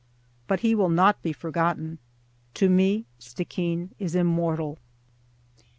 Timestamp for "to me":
2.55-3.05